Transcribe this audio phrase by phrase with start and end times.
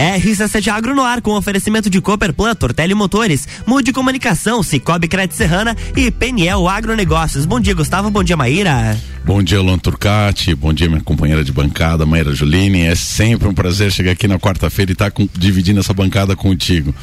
[0.00, 5.34] RC7 Agro no ar com oferecimento de Cooper Plan, Tortelli Motores, Mude Comunicação, Cicobi Crédito
[5.34, 7.44] Serrana e Peniel Agronegócios.
[7.44, 8.10] Bom dia, Gustavo.
[8.10, 8.98] Bom dia, Maíra.
[9.26, 10.54] Bom dia, Luan Turcati.
[10.54, 12.80] Bom dia, minha companheira de bancada, Maíra Juline.
[12.80, 16.94] É sempre um prazer chegar aqui na quarta-feira e estar tá dividindo essa bancada contigo.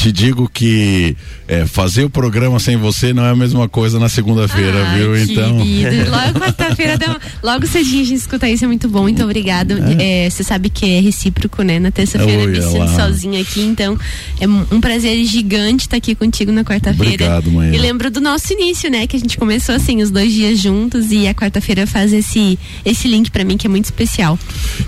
[0.00, 1.14] Te digo que
[1.46, 5.14] é, fazer o programa sem você não é a mesma coisa na segunda-feira, ah, viu?
[5.14, 5.58] Então.
[6.08, 9.02] Logo quarta-feira, logo cedinho a gente escuta isso, é muito bom.
[9.02, 9.74] Muito obrigado.
[9.98, 10.24] É.
[10.24, 11.78] É, você sabe que é recíproco, né?
[11.78, 13.98] Na terça-feira me sinto sozinha aqui, então
[14.40, 17.12] é um prazer gigante estar aqui contigo na quarta-feira.
[17.12, 17.76] Obrigado, Maíra.
[17.76, 19.06] E lembro do nosso início, né?
[19.06, 23.06] Que a gente começou assim, os dois dias juntos e a quarta-feira faz esse, esse
[23.06, 24.38] link para mim que é muito especial.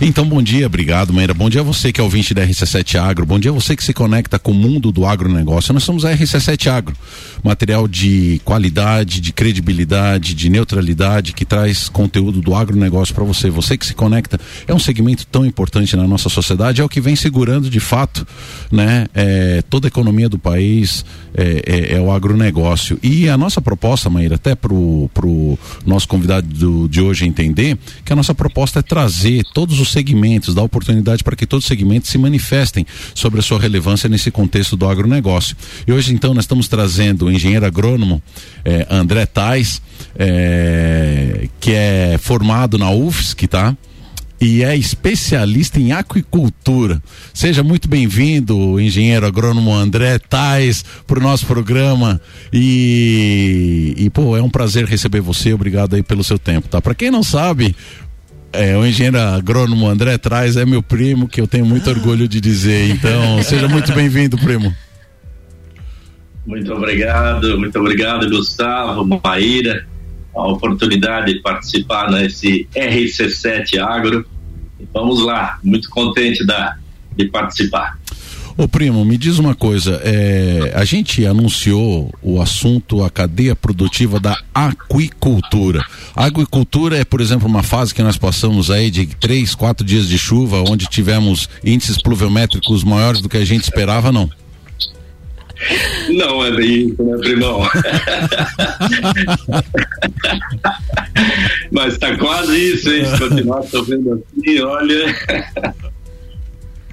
[0.01, 1.35] Então, bom dia, obrigado, Maíra.
[1.35, 3.27] Bom dia a você que é ouvinte da RC7 Agro.
[3.27, 5.73] Bom dia a você que se conecta com o mundo do agronegócio.
[5.73, 6.97] Nós somos a RC7 Agro,
[7.43, 13.51] material de qualidade, de credibilidade, de neutralidade que traz conteúdo do agronegócio para você.
[13.51, 17.01] Você que se conecta é um segmento tão importante na nossa sociedade, é o que
[17.01, 18.27] vem segurando de fato,
[18.71, 22.99] né, é, toda a economia do país é, é, é, o agronegócio.
[23.03, 28.13] E a nossa proposta, Maíra, até pro, pro nosso convidado do, de hoje entender, que
[28.13, 32.11] a nossa proposta é trazer todos os segmentos, dar oportunidade para que todos os segmentos
[32.11, 35.57] se manifestem sobre a sua relevância nesse contexto do agronegócio.
[35.87, 38.23] E hoje, então, nós estamos trazendo o engenheiro agrônomo
[38.65, 39.83] é, André Tais,
[40.17, 43.77] é, que é formado na UFSC, tá?
[44.43, 47.01] e é especialista em aquicultura.
[47.33, 52.21] Seja muito bem-vindo, engenheiro agrônomo André Tais, para o nosso programa.
[52.53, 55.55] E, e, pô, é um prazer receber você.
[55.55, 56.83] Obrigado aí pelo seu tempo, tá?
[56.83, 57.77] Para quem não sabe,
[58.53, 62.41] é, o engenheiro agrônomo André Tais é meu primo, que eu tenho muito orgulho de
[62.41, 62.91] dizer.
[62.91, 64.75] Então, seja muito bem-vindo, primo.
[66.47, 69.87] Muito obrigado, muito obrigado, Gustavo, Maíra
[70.35, 74.25] a oportunidade de participar nesse RC7 Agro.
[74.93, 76.77] Vamos lá, muito contente da,
[77.17, 77.99] de participar.
[78.63, 84.21] Ô primo, me diz uma coisa, é, a gente anunciou o assunto a cadeia produtiva
[84.21, 85.85] da aquicultura.
[86.15, 90.09] A aquicultura é, por exemplo, uma fase que nós passamos aí de três, quatro dias
[90.09, 94.31] de chuva, onde tivemos índices pluviométricos maiores do que a gente esperava, não?
[96.11, 97.63] Não é bem isso, né, primão?
[101.73, 103.07] Mas tá quase isso, hein?
[103.07, 105.92] Se continuar chovendo assim, olha.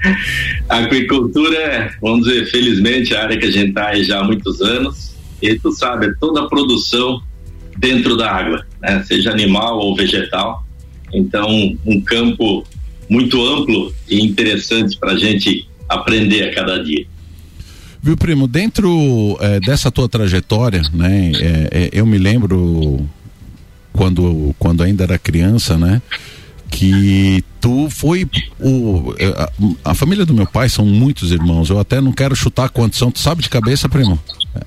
[0.70, 4.62] Agricultura é, vamos dizer, felizmente, a área que a gente está aí já há muitos
[4.62, 5.16] anos.
[5.42, 7.22] E tu sabe, é toda a produção
[7.78, 9.04] dentro da água, né?
[9.08, 10.66] seja animal ou vegetal.
[11.14, 11.48] Então,
[11.86, 12.66] um campo
[13.10, 17.06] muito amplo e interessante para a gente aprender a cada dia.
[18.02, 23.06] Viu, primo, dentro é, dessa tua trajetória, né, é, é, eu me lembro
[23.92, 26.02] quando, quando ainda era criança, né,
[26.70, 29.14] que tu foi o
[29.84, 31.70] a, a, família do meu pai são muitos irmãos.
[31.70, 33.12] Eu até não quero chutar quantos são.
[33.12, 34.20] Tu sabe de cabeça, primo?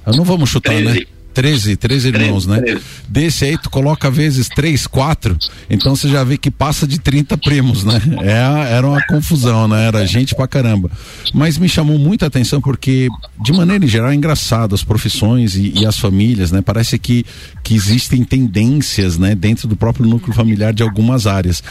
[0.06, 1.02] Não vamos chutar, né?
[1.32, 2.66] 13, 13 irmãos, 13, né?
[2.66, 2.84] 13.
[3.08, 5.36] Desse aí tu coloca vezes 3, 4,
[5.68, 8.00] então você já vê que passa de 30 primos, né?
[8.22, 9.86] É, era uma confusão, né?
[9.86, 10.90] Era gente pra caramba.
[11.34, 13.08] Mas me chamou muita atenção porque,
[13.42, 16.60] de maneira em geral, é engraçado as profissões e, e as famílias, né?
[16.60, 17.24] Parece que,
[17.62, 19.34] que existem tendências, né?
[19.34, 21.62] Dentro do próprio núcleo familiar de algumas áreas.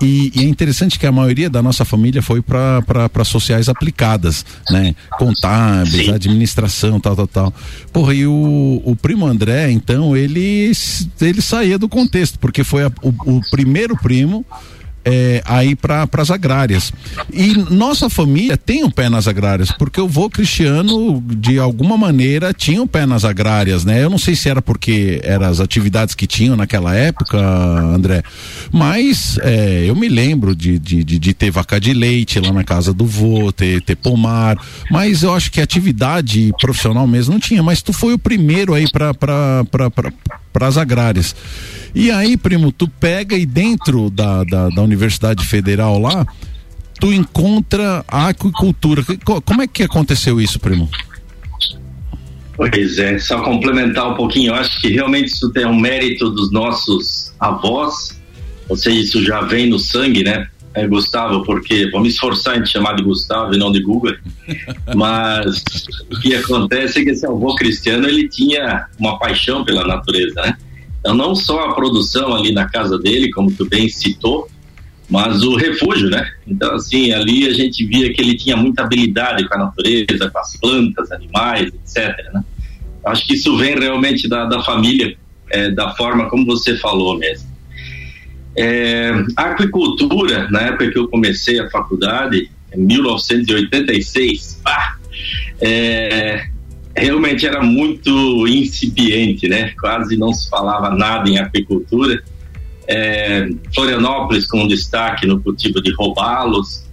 [0.00, 4.94] E, e, é interessante que a maioria da nossa família foi para sociais aplicadas, né?
[5.18, 6.12] Contábeis, Sim.
[6.12, 7.54] administração, tal, tal, tal.
[7.92, 10.70] Porra, e o, o primo André, então, ele,
[11.20, 14.44] ele saía do contexto, porque foi a, o, o primeiro primo
[15.06, 16.92] é, aí para as agrárias.
[17.32, 22.52] E nossa família tem um pé nas agrárias, porque o vô Cristiano, de alguma maneira,
[22.52, 24.02] tinha um pé nas agrárias, né?
[24.02, 28.24] Eu não sei se era porque eram as atividades que tinham naquela época, André,
[28.72, 32.64] mas é, eu me lembro de, de, de, de, ter vaca de leite lá na
[32.64, 34.58] casa do vô, ter, ter pomar,
[34.90, 38.86] mas eu acho que atividade profissional mesmo não tinha, mas tu foi o primeiro aí
[38.90, 39.14] para
[40.62, 41.34] as agrárias.
[41.94, 46.26] E aí, primo, tu pega e dentro da, da, da Universidade Federal lá,
[47.00, 49.02] tu encontra a aquicultura.
[49.44, 50.88] Como é que aconteceu isso, primo?
[52.56, 56.50] Pois é, só complementar um pouquinho, eu acho que realmente isso tem um mérito dos
[56.50, 58.18] nossos avós,
[58.66, 60.48] ou seja, isso já vem no sangue, né?
[60.76, 64.14] É, Gustavo, porque vou me esforçar em te chamar de Gustavo e não de Google,
[64.94, 65.62] mas
[66.12, 70.56] o que acontece é que esse avô cristiano ele tinha uma paixão pela natureza, né?
[71.00, 74.50] Então, não só a produção ali na casa dele, como tu bem citou,
[75.08, 76.30] mas o refúgio, né?
[76.46, 80.38] Então, assim, ali a gente via que ele tinha muita habilidade com a natureza, com
[80.38, 82.32] as plantas, animais, etc.
[82.34, 82.44] Né?
[83.04, 85.16] Acho que isso vem realmente da, da família,
[85.50, 87.55] é, da forma como você falou mesmo.
[88.56, 94.60] É, a aquicultura, na época que eu comecei a faculdade, 1986.
[94.64, 94.96] Ah,
[95.60, 96.46] é,
[96.96, 99.72] realmente era muito incipiente, né?
[99.80, 102.22] Quase não se falava nada em aquicultura.
[102.88, 106.84] É, Florianópolis com destaque no cultivo de robalos,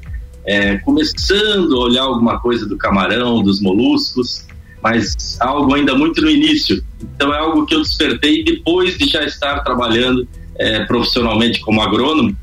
[0.46, 4.46] é, começando a olhar alguma coisa do camarão, dos moluscos,
[4.82, 6.84] mas algo ainda muito no início.
[7.02, 10.28] Então é algo que eu despertei depois de já estar trabalhando
[10.58, 12.36] é, profissionalmente como agrônomo,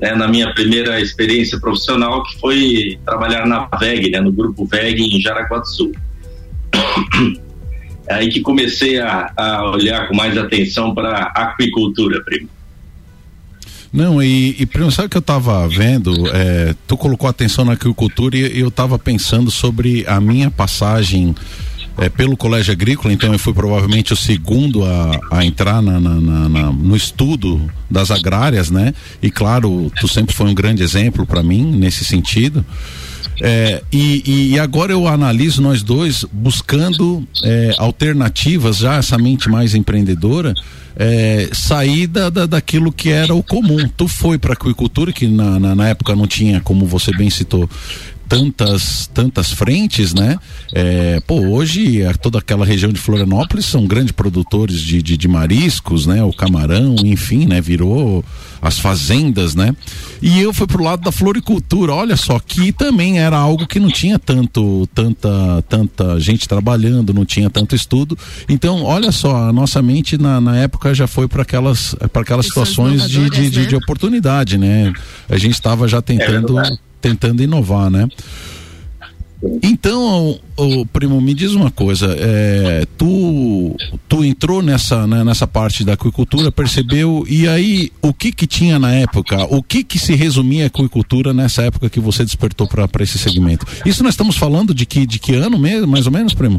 [0.00, 5.02] né, na minha primeira experiência profissional, que foi trabalhar na VEG, né, no grupo VEG
[5.02, 5.92] em Jaraguá do Sul.
[8.06, 12.50] É aí que comecei a, a olhar com mais atenção para aquicultura, primo.
[13.90, 16.12] Não, e, e primo, sabe o que eu estava vendo?
[16.28, 21.34] É, tu colocou atenção na agricultura e eu estava pensando sobre a minha passagem
[21.98, 26.20] é, pelo Colégio Agrícola, então eu fui provavelmente o segundo a, a entrar na, na,
[26.48, 28.92] na, no estudo das agrárias, né?
[29.22, 32.64] E claro, tu sempre foi um grande exemplo para mim nesse sentido.
[33.42, 39.74] É, e, e, agora eu analiso nós dois buscando é, alternativas, já essa mente mais
[39.74, 40.54] empreendedora,
[40.96, 43.88] é, sair da, da, daquilo que era o comum.
[43.96, 47.28] Tu foi para a aquicultura, que na, na, na, época não tinha, como você bem
[47.28, 47.68] citou,
[48.28, 50.38] tantas tantas frentes, né?
[50.72, 56.06] É, pô, hoje toda aquela região de Florianópolis são grandes produtores de, de, de, mariscos,
[56.06, 56.22] né?
[56.22, 57.60] O camarão, enfim, né?
[57.60, 58.24] Virou
[58.60, 59.76] as fazendas, né?
[60.22, 61.92] E eu fui pro lado da floricultura.
[61.92, 67.24] Olha só, que também era algo que não tinha tanto tanta tanta gente trabalhando, não
[67.24, 68.16] tinha tanto estudo.
[68.48, 72.46] Então, olha só, a nossa mente na, na época já foi para aquelas para aquelas
[72.46, 73.66] situações de, de, de, né?
[73.66, 74.92] de, oportunidade, né?
[75.28, 78.08] A gente estava já tentando é tentando inovar, né?
[79.62, 83.76] Então, o, primo, me diz uma coisa, é, tu,
[84.08, 88.78] tu entrou nessa, né, nessa parte da aquicultura, percebeu, e aí o que que tinha
[88.78, 93.02] na época, o que que se resumia a aquicultura nessa época que você despertou para
[93.02, 93.66] esse segmento?
[93.84, 96.58] Isso nós estamos falando de que, de que ano mesmo, mais ou menos, primo?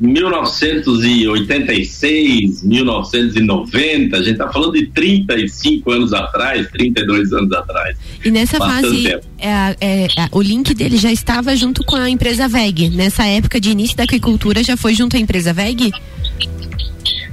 [0.00, 7.96] 1986, 1990, a gente está falando de 35 anos atrás, 32 anos atrás.
[8.24, 9.74] E nessa fase, é, é,
[10.04, 12.88] é, o link dele já estava junto com a empresa VEG.
[12.90, 15.92] Nessa época de início da agricultura, já foi junto à empresa VEG?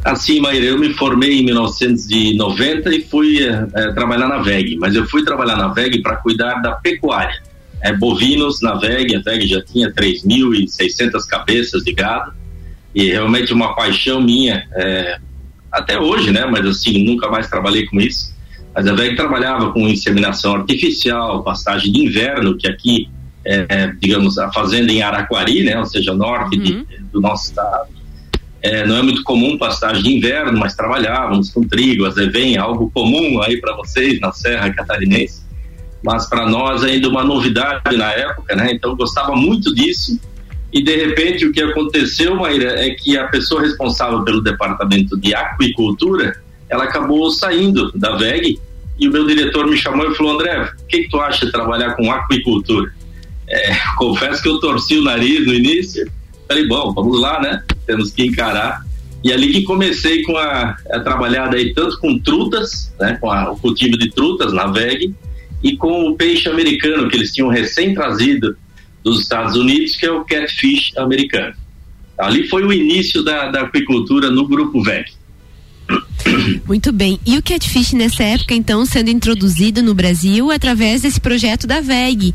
[0.03, 4.95] Assim, Maíra, eu me formei em 1990 e fui é, é, trabalhar na VEG, mas
[4.95, 7.41] eu fui trabalhar na VEG para cuidar da pecuária.
[7.87, 12.33] É, bovinos na VEG, a VEG já tinha 3.600 cabeças de gado
[12.93, 15.19] e realmente uma paixão minha, é,
[15.71, 16.45] até hoje, né?
[16.45, 18.35] Mas assim, nunca mais trabalhei com isso.
[18.75, 23.07] Mas a VEG trabalhava com inseminação artificial, pastagem de inverno, que aqui
[23.45, 25.79] é, é digamos, a fazenda em Araquari, né?
[25.79, 26.63] Ou seja, norte uhum.
[26.63, 27.87] de, do nosso estado.
[28.61, 33.41] É, não é muito comum pastagem de inverno, mas trabalhávamos com trigo, azevém, algo comum
[33.41, 35.46] aí para vocês na Serra Catarinense.
[36.03, 38.71] Mas para nós ainda uma novidade na época, né?
[38.71, 40.19] Então gostava muito disso
[40.71, 45.33] e de repente o que aconteceu, Maíra, é que a pessoa responsável pelo departamento de
[45.33, 48.59] aquicultura, ela acabou saindo da VEG
[48.99, 51.51] e o meu diretor me chamou e falou, André, o que, que tu acha de
[51.51, 52.91] trabalhar com aquicultura?
[53.47, 56.09] É, confesso que eu torci o nariz no início,
[56.47, 57.63] falei, bom, vamos lá, né?
[57.85, 58.85] Temos que encarar.
[59.23, 63.51] E ali que comecei com a, a trabalhar daí tanto com trutas, né, com a,
[63.51, 65.13] o cultivo de trutas na VEG,
[65.63, 68.55] e com o peixe americano que eles tinham recém trazido
[69.03, 71.53] dos Estados Unidos, que é o catfish americano.
[72.17, 75.11] Ali foi o início da, da aquicultura no grupo VEG.
[76.67, 77.19] Muito bem.
[77.25, 82.33] E o catfish nessa época, então, sendo introduzido no Brasil através desse projeto da VEG.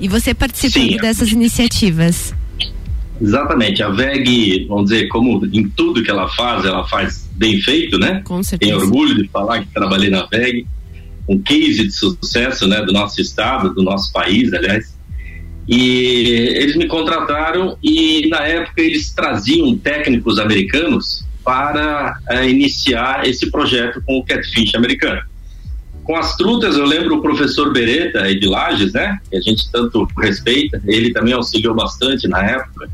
[0.00, 0.96] E você participando Sim.
[0.96, 2.34] dessas iniciativas.
[3.20, 3.82] Exatamente.
[3.82, 8.22] A VEG, vamos dizer, como em tudo que ela faz, ela faz bem feito, né?
[8.24, 8.72] Com certeza.
[8.72, 10.66] Tenho orgulho de falar que trabalhei na VEG.
[11.28, 14.94] Um case de sucesso, né, do nosso estado, do nosso país, aliás.
[15.66, 23.50] E eles me contrataram e na época eles traziam técnicos americanos para uh, iniciar esse
[23.50, 25.22] projeto com o catfish americano.
[26.02, 29.18] Com as trutas, eu lembro o professor Beretta de Lages, né?
[29.30, 32.90] Que a gente tanto respeita, ele também auxiliou bastante na época.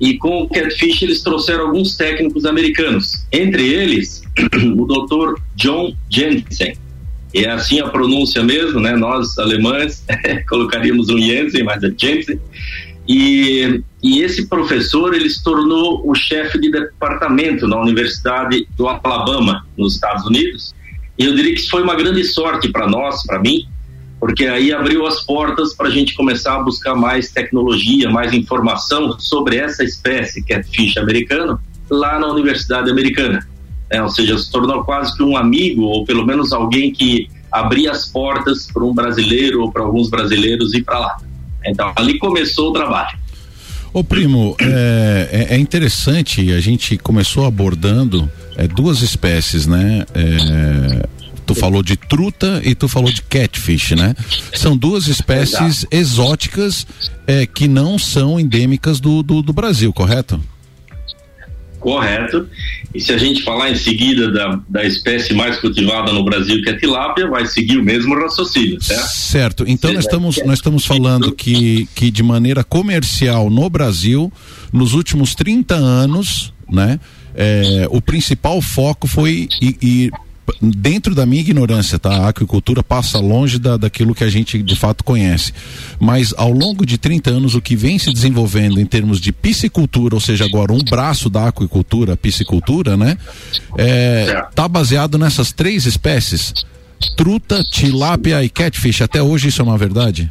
[0.00, 4.24] E com o catfish eles trouxeram alguns técnicos americanos, entre eles
[4.76, 5.40] o Dr.
[5.54, 6.74] John Jensen,
[7.34, 8.94] é assim a pronúncia mesmo, né?
[8.94, 10.04] Nós, alemães,
[10.48, 12.38] colocaríamos um Jensen, mas é Jensen.
[13.08, 19.66] E, e esse professor, ele se tornou o chefe de departamento na Universidade do Alabama,
[19.76, 20.74] nos Estados Unidos.
[21.18, 23.66] E eu diria que isso foi uma grande sorte para nós, para mim,
[24.20, 29.18] porque aí abriu as portas para a gente começar a buscar mais tecnologia, mais informação
[29.18, 31.60] sobre essa espécie, que é fish americano,
[31.90, 33.46] lá na Universidade Americana.
[33.92, 37.88] É, ou seja, se tornou quase que um amigo, ou pelo menos alguém que abrir
[37.88, 41.16] as portas para um brasileiro ou para alguns brasileiros ir para lá.
[41.66, 43.18] Então ali começou o trabalho.
[43.92, 50.06] Ô primo, é, é, é interessante, a gente começou abordando é, duas espécies, né?
[50.14, 51.06] É,
[51.44, 54.14] tu falou de truta e tu falou de catfish, né?
[54.54, 56.86] São duas espécies exóticas
[57.26, 60.40] é, que não são endêmicas do, do, do Brasil, correto?
[61.82, 62.48] Correto.
[62.94, 66.70] E se a gente falar em seguida da, da espécie mais cultivada no Brasil, que
[66.70, 69.08] é a tilápia, vai seguir o mesmo raciocínio, certo?
[69.08, 69.64] Certo.
[69.66, 74.32] Então nós estamos, nós estamos falando que, que de maneira comercial no Brasil,
[74.72, 77.00] nos últimos 30 anos, né?
[77.34, 80.12] É, o principal foco foi ir,
[80.60, 82.24] dentro da minha ignorância, tá?
[82.24, 85.52] A aquicultura passa longe da, daquilo que a gente de fato conhece.
[85.98, 90.14] Mas ao longo de 30 anos, o que vem se desenvolvendo em termos de piscicultura,
[90.14, 93.16] ou seja, agora um braço da aquicultura, a piscicultura, né?
[93.76, 96.52] É, tá baseado nessas três espécies:
[97.16, 99.02] truta, tilápia e catfish.
[99.02, 100.30] Até hoje isso é uma verdade?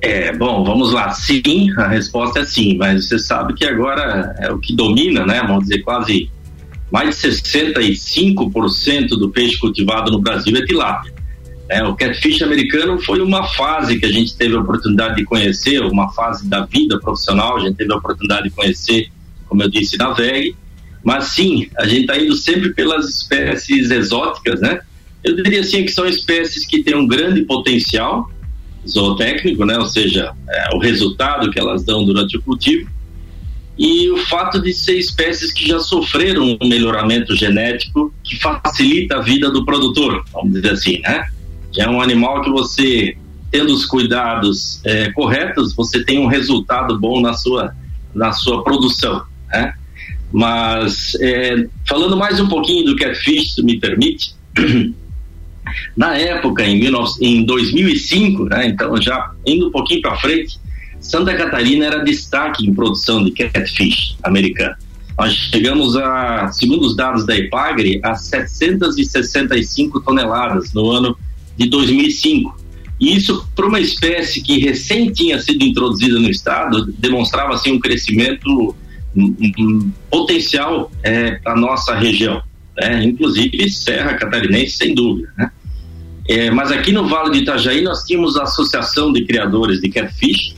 [0.00, 1.10] É, bom, vamos lá.
[1.10, 5.42] Sim, a resposta é sim, mas você sabe que agora é o que domina, né?
[5.42, 6.30] Vamos dizer, quase
[6.90, 11.12] mais de 65% do peixe cultivado no Brasil é tilápia.
[11.68, 15.82] É, o catfish americano foi uma fase que a gente teve a oportunidade de conhecer,
[15.82, 19.10] uma fase da vida profissional, a gente teve a oportunidade de conhecer,
[19.48, 20.54] como eu disse, na VEG.
[21.02, 24.80] Mas sim, a gente está indo sempre pelas espécies exóticas, né?
[25.24, 28.30] Eu diria assim que são espécies que têm um grande potencial
[28.88, 29.76] zootécnico, né?
[29.76, 32.88] Ou seja, é, o resultado que elas dão durante o cultivo
[33.78, 39.20] e o fato de ser espécies que já sofreram um melhoramento genético que facilita a
[39.20, 41.28] vida do produtor, vamos dizer assim, né?
[41.72, 43.16] Já é um animal que você,
[43.50, 47.74] tendo os cuidados é, corretos, você tem um resultado bom na sua,
[48.14, 49.74] na sua produção, né?
[50.32, 54.34] Mas, é, falando mais um pouquinho do catfish, se me permite,
[55.94, 58.68] na época, em, 19, em 2005, né?
[58.68, 60.58] Então, já indo um pouquinho para frente,
[61.00, 64.74] Santa Catarina era destaque em produção de catfish americano.
[65.18, 71.16] Nós chegamos a, segundo os dados da Ipagre, a 765 toneladas no ano
[71.56, 72.66] de 2005.
[73.00, 77.80] E isso, para uma espécie que recém tinha sido introduzida no estado, demonstrava assim, um
[77.80, 78.74] crescimento
[80.10, 82.42] potencial é, para nossa região,
[82.76, 83.04] né?
[83.04, 85.32] inclusive Serra Catarinense, sem dúvida.
[85.36, 85.50] Né?
[86.28, 90.56] É, mas aqui no Vale do Itajaí nós tínhamos a Associação de Criadores de Catfish,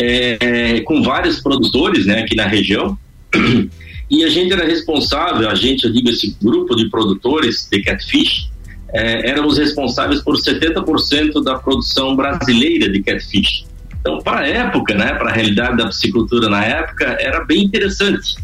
[0.00, 2.98] é, com vários produtores né, aqui na região.
[4.10, 8.50] E a gente era responsável, a gente, eu digo, esse grupo de produtores de catfish,
[8.92, 13.64] é, éramos responsáveis por 70% da produção brasileira de catfish.
[14.00, 18.34] Então, para a época, né, para a realidade da piscicultura na época, era bem interessante.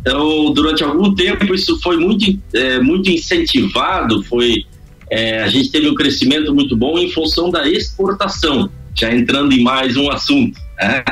[0.00, 4.64] Então, durante algum tempo, isso foi muito, é, muito incentivado, foi,
[5.10, 9.62] é, a gente teve um crescimento muito bom em função da exportação, já entrando em
[9.64, 10.67] mais um assunto.
[10.78, 11.04] É,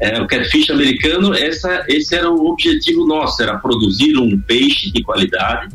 [0.00, 5.02] é, o catfish americano, essa, esse era o objetivo nosso, era produzir um peixe de
[5.02, 5.74] qualidade,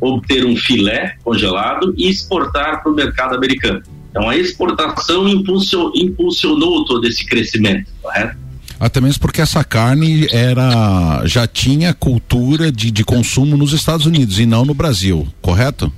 [0.00, 3.82] obter um filé congelado e exportar para o mercado americano.
[4.10, 8.36] Então a exportação impulsionou, impulsionou todo esse crescimento, correto?
[8.80, 14.38] Até mesmo porque essa carne era já tinha cultura de, de consumo nos Estados Unidos
[14.38, 15.92] e não no Brasil, correto?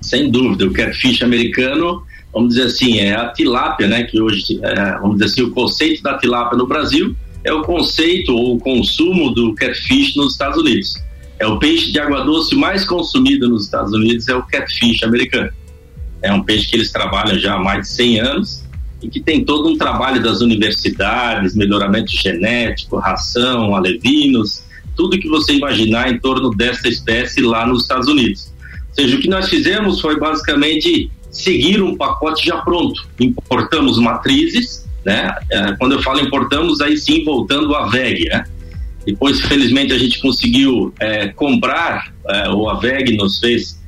[0.00, 4.04] Sem dúvida, o catfish americano vamos dizer assim, é a tilápia, né?
[4.04, 8.34] Que hoje, é, vamos dizer assim, o conceito da tilápia no Brasil é o conceito
[8.34, 10.94] ou o consumo do catfish nos Estados Unidos.
[11.38, 15.50] É o peixe de água doce mais consumido nos Estados Unidos, é o catfish americano.
[16.22, 18.64] É um peixe que eles trabalham já há mais de 100 anos
[19.02, 24.62] e que tem todo um trabalho das universidades, melhoramento genético, ração, alevinos,
[24.96, 28.52] tudo que você imaginar em torno dessa espécie lá nos Estados Unidos.
[28.90, 33.08] Ou seja, o que nós fizemos foi basicamente seguir um pacote já pronto.
[33.18, 35.34] Importamos matrizes, né?
[35.50, 38.44] É, quando eu falo importamos, aí sim voltando à VEG, né?
[39.04, 43.82] Depois, felizmente, a gente conseguiu é, comprar, é, ou a VEG nos fez,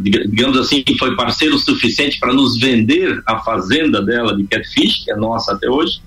[0.00, 5.16] digamos assim, foi parceiro suficiente para nos vender a fazenda dela de catfish, que é
[5.16, 6.00] nossa até hoje,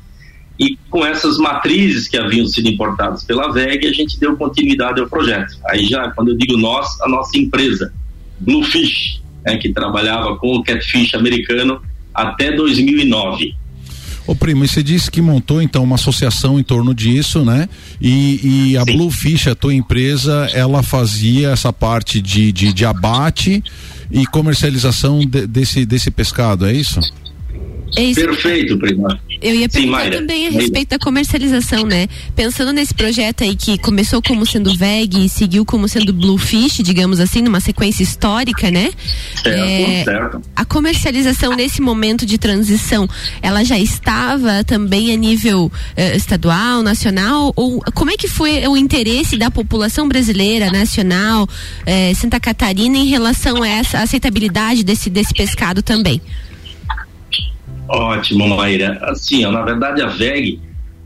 [0.59, 5.07] e com essas matrizes que haviam sido importadas pela VEG, a gente deu continuidade ao
[5.07, 5.57] projeto.
[5.69, 7.93] Aí já, quando eu digo nós, a nossa empresa,
[8.41, 11.81] Bluefish, né, que trabalhava com o catfish americano
[12.13, 13.55] até 2009.
[14.29, 17.67] Ô primo, você disse que montou então uma associação em torno disso, né?
[17.99, 18.95] E, e a Sim.
[18.95, 23.63] Bluefish, a tua empresa, ela fazia essa parte de, de, de abate
[24.11, 26.99] e comercialização de, desse, desse pescado, é isso?
[27.97, 28.21] É isso.
[28.21, 29.07] Perfeito, primo.
[29.41, 32.07] Eu ia perguntar Sim, também a respeito da comercialização, né?
[32.35, 37.19] Pensando nesse projeto aí que começou como sendo VEG e seguiu como sendo Bluefish, digamos
[37.19, 38.91] assim, numa sequência histórica, né?
[39.41, 40.41] Certo, é, certo.
[40.55, 43.07] A comercialização nesse momento de transição,
[43.41, 47.53] ela já estava também a nível eh, estadual, nacional?
[47.55, 51.47] Ou como é que foi o interesse da população brasileira, nacional,
[51.85, 56.21] eh, Santa Catarina em relação a essa aceitabilidade desse, desse pescado também?
[57.89, 58.99] Ótimo, Maíra.
[59.01, 60.59] Assim, ó, na verdade a VEG,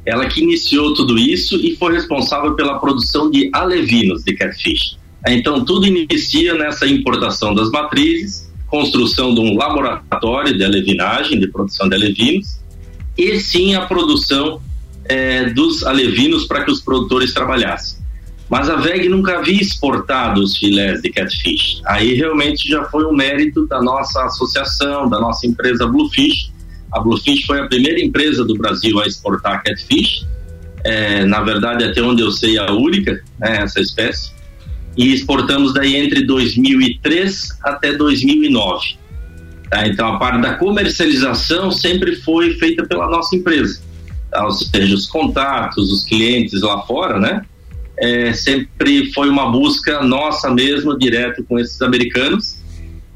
[0.06, 4.98] ela que iniciou tudo isso e foi responsável pela produção de alevinos de catfish.
[5.26, 11.88] Então tudo inicia nessa importação das matrizes, construção de um laboratório de alevinagem, de produção
[11.88, 12.60] de alevinos,
[13.18, 14.62] e sim a produção
[15.06, 18.04] é, dos alevinos para que os produtores trabalhassem.
[18.50, 21.82] Mas a VEG nunca havia exportado os filés de catfish.
[21.86, 26.53] Aí realmente já foi um mérito da nossa associação, da nossa empresa Bluefish,
[26.94, 30.26] a Bluefish foi a primeira empresa do Brasil a exportar catfish.
[30.84, 34.32] É, na verdade, até onde eu sei, a única, né, essa espécie.
[34.96, 38.98] E exportamos daí entre 2003 até 2009.
[39.72, 39.88] Tá?
[39.88, 43.82] Então, a parte da comercialização sempre foi feita pela nossa empresa.
[44.30, 44.46] Tá?
[44.46, 47.44] Ou seja, os contatos, os clientes lá fora, né?
[47.98, 52.63] É, sempre foi uma busca nossa mesmo, direto com esses americanos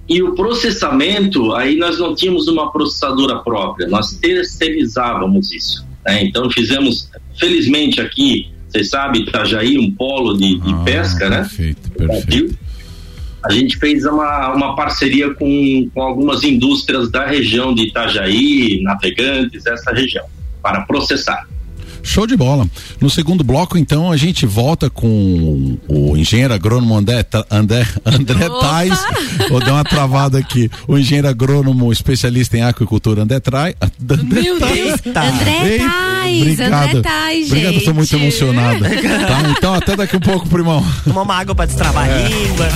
[0.09, 5.85] e o processamento, aí nós não tínhamos uma processadora própria, nós terceirizávamos isso.
[6.05, 6.23] Né?
[6.23, 11.37] Então fizemos, felizmente aqui, vocês sabem, Itajaí, um polo de, de ah, pesca, né?
[11.37, 12.57] Perfeito, perfeito.
[13.43, 19.65] A gente fez uma, uma parceria com, com algumas indústrias da região de Itajaí, Navegantes,
[19.65, 20.25] essa região,
[20.61, 21.47] para processar.
[22.03, 22.67] Show de bola.
[22.99, 29.05] No segundo bloco, então, a gente volta com o engenheiro agrônomo André, André, André Tais.
[29.49, 30.69] Vou dar uma travada aqui.
[30.87, 33.75] O engenheiro agrônomo especialista em aquicultura André Trai.
[34.01, 36.41] André Meu Deus, André Tais.
[36.41, 36.73] Obrigado.
[36.73, 38.79] André Tais, Obrigado, estou muito emocionado.
[38.83, 39.53] tá?
[39.57, 40.85] Então, até daqui um pouco, primão.
[41.03, 42.25] Tomar uma água para destravar é.
[42.25, 42.67] a língua.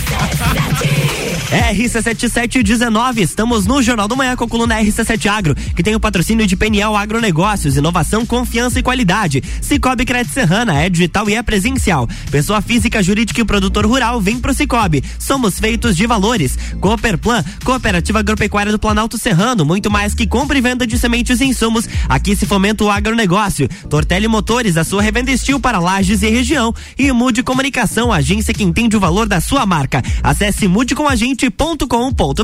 [1.50, 6.48] RC7719, estamos no Jornal do Manhã com a coluna RC7 Agro, que tem o patrocínio
[6.48, 9.44] de Peniel Agronegócios, inovação, confiança e qualidade.
[9.62, 12.08] Cicobi Crédito Serrana é digital e é presencial.
[12.30, 15.04] Pessoa física, jurídica e produtor rural vem pro Cicobi.
[15.20, 16.58] Somos feitos de valores.
[16.80, 21.46] Cooperplan, Cooperativa Agropecuária do Planalto Serrano, muito mais que compra e venda de sementes e
[21.46, 21.88] insumos.
[22.08, 23.68] Aqui se fomenta o agronegócio.
[23.90, 26.74] Tortelli Motores, a sua revenda estil para lajes e região.
[26.98, 30.02] E Mude Comunicação, agência que entende o valor da sua marca.
[30.24, 32.42] Acesse Mude com a gente esporte.com.br.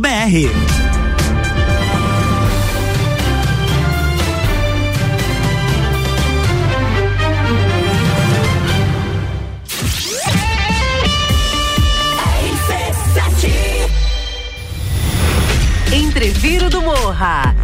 [15.92, 17.56] Entreviro do Morra.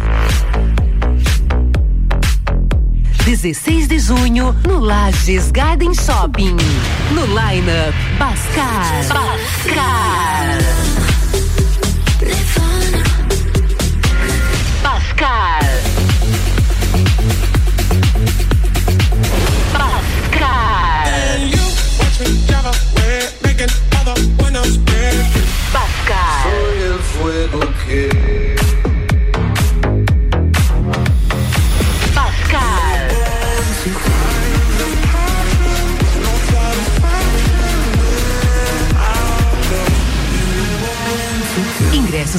[3.24, 6.56] 16 de junho, no Lages Garden Shopping.
[7.12, 9.02] No lineup, Bascar.
[9.08, 10.93] Bascar.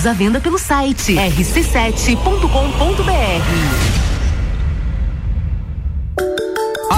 [0.08, 3.85] À venda pelo site rc7.com.br.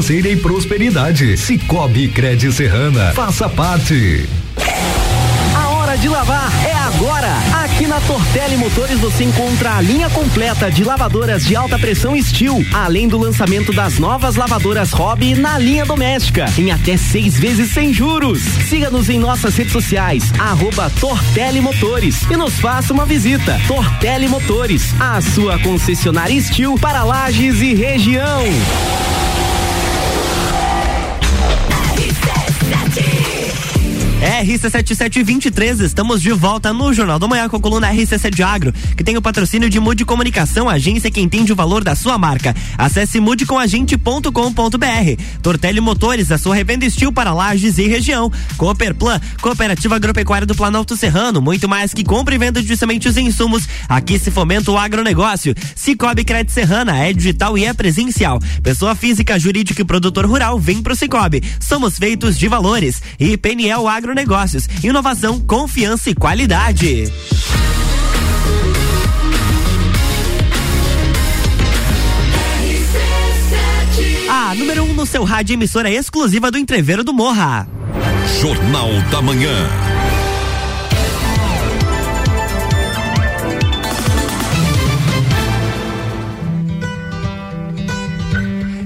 [0.00, 1.36] e prosperidade.
[1.36, 3.12] Cicobi Cred Serrana.
[3.12, 4.26] Faça parte.
[5.54, 7.28] A hora de lavar é agora.
[7.62, 12.64] Aqui na Tortelli Motores você encontra a linha completa de lavadoras de alta pressão Steel,
[12.72, 17.92] além do lançamento das novas lavadoras Hobby na linha doméstica, em até seis vezes sem
[17.92, 18.40] juros.
[18.70, 23.60] Siga-nos em nossas redes sociais, arroba Tortelli Motores e nos faça uma visita.
[23.68, 28.42] Tortelli Motores, a sua concessionária Steel para Lages e região.
[34.22, 39.16] RC7723, estamos de volta no Jornal da Manhã com a coluna RC7 Agro, que tem
[39.16, 42.54] o patrocínio de Mude Comunicação, agência que entende o valor da sua marca.
[42.78, 45.22] Acesse mudecomagente.com.br.
[45.42, 48.30] Tortelli Motores, a sua revenda estilo para lajes e região.
[48.56, 53.22] Cooperplan, Cooperativa Agropecuária do Planalto Serrano, muito mais que compra e venda de sementes e
[53.22, 53.68] insumos.
[53.88, 55.52] Aqui se fomenta o agronegócio.
[55.74, 58.38] Cicobi Crédito Serrana é digital e é presencial.
[58.62, 61.42] Pessoa física, jurídica e produtor rural vem pro Cicobi.
[61.58, 63.02] Somos feitos de valores.
[63.18, 64.68] E PNL Agronegócios.
[64.84, 67.10] Inovação, confiança e qualidade.
[74.28, 77.66] A número 1 um no seu rádio emissora exclusiva do Entreveiro do Morra.
[78.40, 79.68] Jornal da Manhã.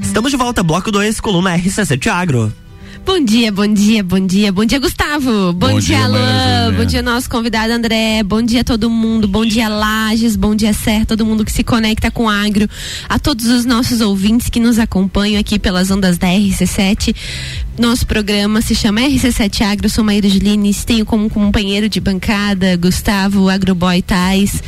[0.02, 2.65] Estamos de volta, bloco 2, coluna RC7 Agro.
[3.06, 5.52] Bom dia, bom dia, bom dia, bom dia, Gustavo.
[5.52, 6.74] Bom, Bom dia, dia, Luan.
[6.76, 8.20] Bom dia, nosso convidado André.
[8.24, 9.28] Bom dia, todo mundo.
[9.28, 10.34] Bom dia, Lages.
[10.34, 11.06] Bom dia, Serra.
[11.06, 12.68] Todo mundo que se conecta com o agro.
[13.08, 17.14] A todos os nossos ouvintes que nos acompanham aqui pelas ondas da RC7.
[17.78, 19.90] Nosso programa se chama RC7 Agro.
[19.90, 20.82] Sou Maíra Julines.
[20.82, 24.62] Tenho como companheiro de bancada Gustavo Agroboy Tais.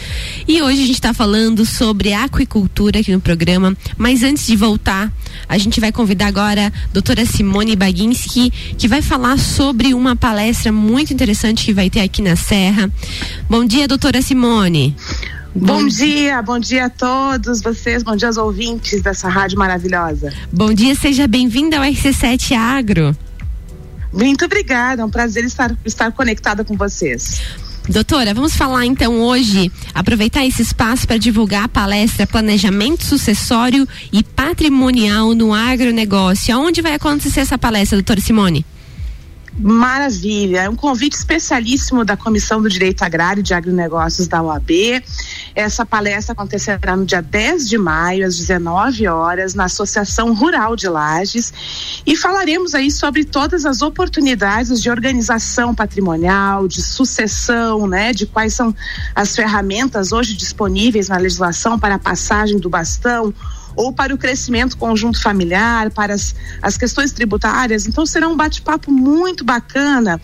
[0.47, 3.75] E hoje a gente está falando sobre aquicultura aqui no programa.
[3.97, 5.11] Mas antes de voltar,
[5.49, 10.71] a gente vai convidar agora a doutora Simone Baginski, que vai falar sobre uma palestra
[10.71, 12.91] muito interessante que vai ter aqui na Serra.
[13.49, 14.95] Bom dia, doutora Simone.
[15.55, 20.33] Bom dia, bom dia a todos vocês, bom dia aos ouvintes dessa rádio maravilhosa.
[20.53, 23.17] Bom dia, seja bem-vinda ao RC7 Agro.
[24.13, 27.41] Muito obrigada, é um prazer estar, estar conectada com vocês.
[27.89, 34.23] Doutora, vamos falar então hoje, aproveitar esse espaço para divulgar a palestra Planejamento Sucessório e
[34.23, 36.55] Patrimonial no Agronegócio.
[36.55, 38.65] Aonde vai acontecer essa palestra, doutora Simone?
[39.59, 45.03] Maravilha, é um convite especialíssimo da Comissão do Direito Agrário de Agronegócios da OAB.
[45.59, 50.89] Essa palestra acontecerá no dia 10 de maio, às 19 horas, na Associação Rural de
[50.89, 51.53] Lages.
[52.07, 58.13] E falaremos aí sobre todas as oportunidades de organização patrimonial, de sucessão, né?
[58.13, 58.73] De quais são
[59.13, 63.35] as ferramentas hoje disponíveis na legislação para a passagem do bastão
[63.79, 67.87] ou para o crescimento conjunto familiar, para as, as questões tributárias.
[67.87, 70.21] Então será um bate-papo muito bacana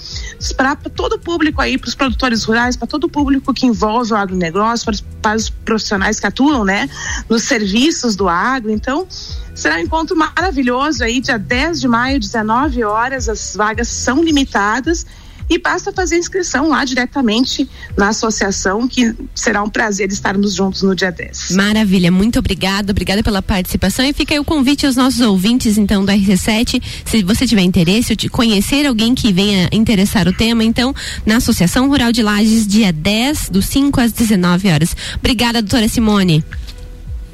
[0.56, 4.12] para todo o público aí, para os produtores rurais, para todo o público que envolve
[4.12, 6.90] o agronegócio, para os, para os profissionais que atuam, né,
[7.28, 8.72] nos serviços do agro.
[8.72, 9.06] Então,
[9.54, 13.28] Será um encontro maravilhoso aí, dia 10 de maio, 19 horas.
[13.28, 15.06] As vagas são limitadas
[15.48, 20.94] e basta fazer inscrição lá diretamente na associação, que será um prazer estarmos juntos no
[20.94, 21.50] dia 10.
[21.50, 26.04] Maravilha, muito obrigada, obrigada pela participação e fica aí o convite aos nossos ouvintes então
[26.04, 30.94] do RC7, se você tiver interesse de conhecer alguém que venha interessar o tema, então
[31.26, 34.96] na Associação Rural de Lages, dia 10, do 5 às 19 horas.
[35.16, 36.44] Obrigada, doutora Simone.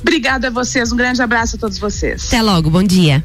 [0.01, 2.27] Obrigada a vocês, um grande abraço a todos vocês.
[2.27, 3.25] Até logo, bom dia.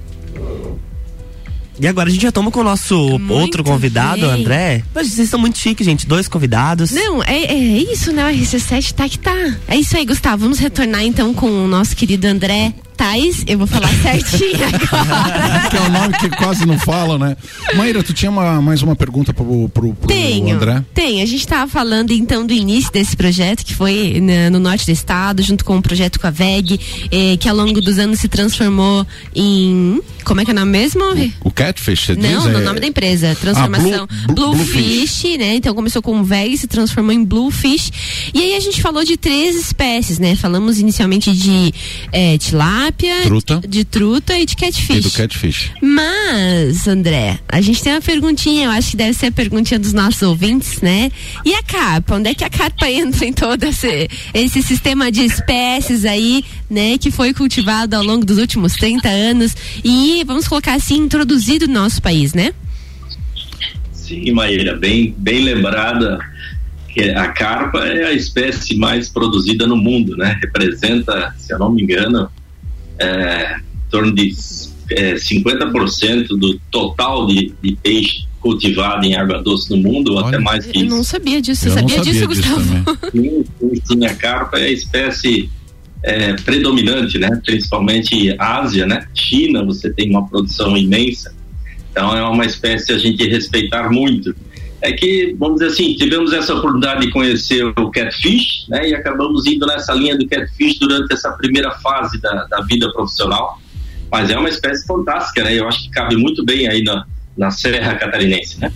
[1.80, 4.30] E agora a gente já toma com o nosso Muito outro convidado, bem.
[4.30, 4.84] André.
[4.94, 6.08] Mas vocês são muito chiques, gente.
[6.08, 6.92] Dois convidados.
[6.92, 8.26] Não, é, é isso, né?
[8.26, 9.56] O RC7 tá que tá.
[9.68, 10.44] É isso aí, Gustavo.
[10.44, 13.44] Vamos retornar então com o nosso querido André Tais.
[13.48, 15.70] Eu vou falar certinho agora.
[15.70, 17.36] que é o nome que quase não falam, né?
[17.76, 20.84] Maíra, tu tinha uma- mais uma pergunta pro, pro, pro Tenho, André?
[20.94, 21.22] tem.
[21.22, 24.92] A gente estava falando então do início desse projeto, que foi na- no norte do
[24.92, 26.80] estado, junto com o projeto com a VEG,
[27.12, 29.06] eh, que ao longo dos anos se transformou
[29.36, 30.02] em.
[30.24, 31.04] Como é que é o nome mesmo?
[31.44, 32.52] O Catfish, você Não, diz?
[32.52, 33.36] no é- nome da empresa.
[33.40, 35.56] Transformação Ah, Blue- Blue- Bluefish, né?
[35.56, 38.32] Então começou com VEG, se transformou em Bluefish.
[38.34, 40.36] E aí a gente falou de três espécies, né?
[40.36, 41.74] Falamos inicialmente de
[42.12, 43.62] eh, tilapia, tilápia, Truta.
[43.68, 44.98] de truta e de catfish.
[44.98, 45.72] E do catfish.
[45.82, 49.94] Mas, André, a gente tem uma perguntinha, eu acho que deve ser a perguntinha dos
[49.94, 51.12] nossos ouvintes, né?
[51.44, 52.16] E a carpa?
[52.16, 56.98] Onde é que a carpa entra em todo esse, esse sistema de espécies aí, né?
[56.98, 61.74] Que foi cultivado ao longo dos últimos 30 anos e, vamos colocar assim, introduzido no
[61.74, 62.54] nosso país, né?
[63.92, 66.20] Sim, Maíra, bem, bem lembrada
[66.94, 70.40] que a carpa é a espécie mais produzida no mundo, né?
[70.42, 72.30] Representa, se eu não me engano,
[73.00, 74.32] é, em torno de
[74.92, 80.38] é, 50% do total de, de, peixe cultivado em água doce no mundo, ou até
[80.38, 80.86] mais que isso.
[80.86, 83.10] Eu não sabia disso, eu sabia, sabia disso, disso Gustavo?
[83.12, 83.46] Sim,
[83.84, 85.50] sim, a carpa é a espécie
[86.04, 87.30] é, predominante, né?
[87.44, 89.08] Principalmente Ásia, né?
[89.16, 91.34] China, você tem uma produção imensa.
[91.92, 94.36] Então é uma espécie a gente respeitar muito.
[94.86, 98.90] É que, vamos dizer assim, tivemos essa oportunidade de conhecer o catfish, né?
[98.90, 103.60] E acabamos indo nessa linha do catfish durante essa primeira fase da, da vida profissional.
[104.12, 105.56] Mas é uma espécie fantástica, né?
[105.56, 107.04] Eu acho que cabe muito bem aí na,
[107.36, 108.72] na Serra Catarinense, né?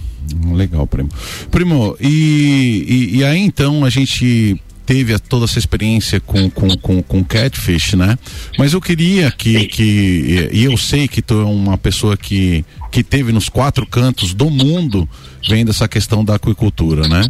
[0.52, 1.10] Legal, Primo.
[1.52, 7.04] Primo, e, e, e aí então a gente teve toda essa experiência com, com, com,
[7.04, 8.18] com catfish, né?
[8.58, 13.04] Mas eu queria que, que e eu sei que tu é uma pessoa que, que
[13.04, 15.08] teve nos quatro cantos do mundo
[15.48, 17.22] vendo essa questão da aquicultura, né?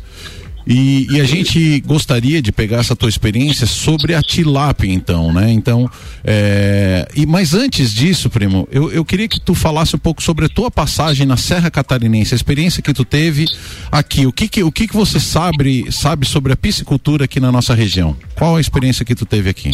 [0.70, 5.52] E, e, a gente gostaria de pegar essa tua experiência sobre a tilápia, então, né?
[5.52, 5.90] Então,
[6.24, 7.08] é...
[7.16, 10.50] e mas antes disso, primo, eu, eu queria que tu falasse um pouco sobre a
[10.50, 13.46] tua passagem na Serra Catarinense, a experiência que tu teve
[13.92, 14.28] aqui.
[14.28, 17.74] O que que, o que, que você sabe sabe sobre a piscicultura aqui na nossa
[17.74, 18.16] região?
[18.36, 19.72] Qual a experiência que tu teve aqui?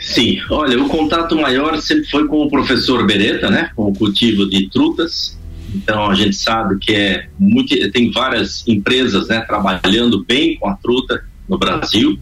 [0.00, 3.70] Sim, olha, o contato maior sempre foi com o professor Beretta, né?
[3.76, 5.38] Com o cultivo de trutas
[5.74, 10.74] então a gente sabe que é muito, tem várias empresas né, trabalhando bem com a
[10.74, 12.18] truta no Brasil.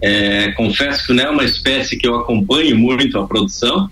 [0.00, 3.90] É, confesso que não é uma espécie que eu acompanho muito a produção,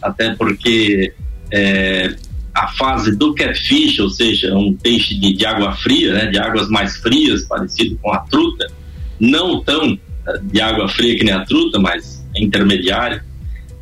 [0.00, 1.12] até porque
[1.52, 2.14] é,
[2.54, 6.68] a fase do catfish, ou seja, um peixe de, de, água fria, né, de águas
[6.68, 8.70] mais frias, parecido com a truta,
[9.18, 13.20] não tão é, de água fria que nem a truta, mas é intermediário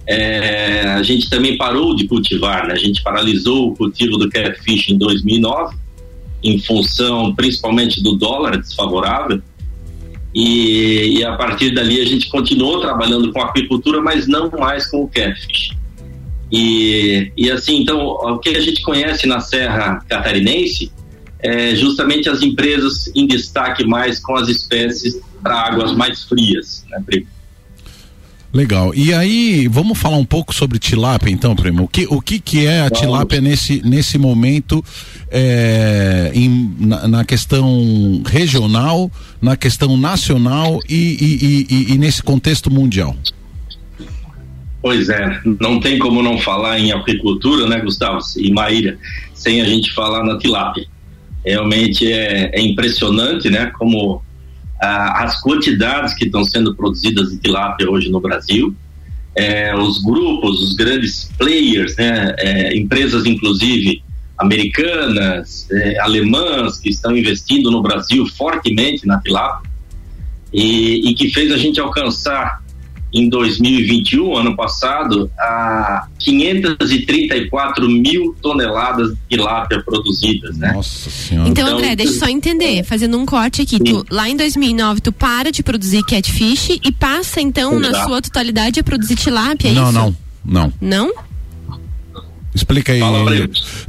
[0.07, 0.66] é,
[0.97, 2.75] a gente também parou de cultivar, né?
[2.75, 5.77] a gente paralisou o cultivo do catfish em 2009,
[6.43, 9.43] em função principalmente do dólar desfavorável.
[10.35, 15.05] E, e, a partir dali a gente continuou trabalhando com aquicultura, mas não mais com
[15.05, 15.71] o catfish.
[16.51, 20.93] E, e assim, então, o que a gente conhece na Serra Catarinense
[21.41, 27.03] é justamente as empresas em destaque mais com as espécies para águas mais frias, né,
[28.57, 28.95] Legal.
[28.95, 31.85] E aí, vamos falar um pouco sobre tilápia, então, primo.
[31.85, 34.83] O que, o que, que é a tilápia nesse, nesse momento
[35.31, 42.71] é, em, na, na, questão regional, na questão nacional e, e, e, e, nesse contexto
[42.71, 43.15] mundial?
[44.81, 48.97] Pois é, não tem como não falar em apicultura, né, Gustavo e Maíra,
[49.35, 50.87] sem a gente falar na tilápia.
[51.45, 54.23] Realmente é, é impressionante, né, como
[54.81, 58.75] ah, as quantidades que estão sendo produzidas de tilápia hoje no Brasil,
[59.35, 64.03] é, os grupos, os grandes players, né, é, empresas inclusive
[64.39, 69.71] americanas, é, alemãs que estão investindo no Brasil fortemente na tilápia
[70.53, 72.63] e, e que fez a gente alcançar
[73.13, 80.73] em 2021, ano passado, a 534 mil toneladas de tilápia produzidas, né?
[80.73, 81.49] Nossa senhora.
[81.49, 85.13] Então, André, deixa eu só entender, fazendo um corte aqui, tu, lá em 2009 tu
[85.13, 87.93] para de produzir catfish e passa então Exato.
[87.93, 89.93] na sua totalidade a produzir tilápia, é não, isso?
[89.93, 91.13] Não, não, não.
[92.57, 93.01] Explica aí.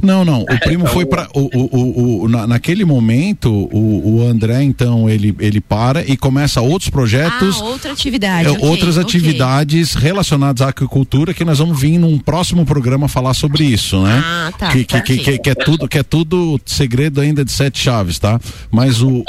[0.02, 0.42] Não, não.
[0.42, 5.34] O primo foi para o, o, o, na, naquele momento o, o André então ele
[5.40, 7.60] ele para e começa outros projetos.
[7.60, 8.48] Ah, outra atividade.
[8.48, 10.08] É, okay, outras atividades okay.
[10.08, 14.22] relacionadas à agricultura que nós vamos vir num próximo programa falar sobre isso, né?
[14.24, 14.68] Ah, tá.
[14.68, 18.18] Que, que, que, que, que é tudo que é tudo segredo ainda de sete chaves,
[18.18, 18.38] tá?
[18.70, 19.24] Mas o,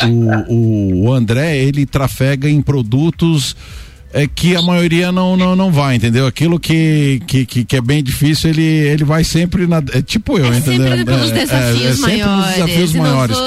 [0.49, 3.56] o, o André ele trafega em produtos
[4.12, 6.26] é que a maioria não, não, não vai, entendeu?
[6.26, 9.78] Aquilo que, que, que, é bem difícil, ele, ele vai sempre na.
[9.93, 10.89] É tipo eu, é entendeu?
[10.89, 12.56] Sempre pelos desafios é, é, é maiores.
[12.56, 13.38] desafios maiores.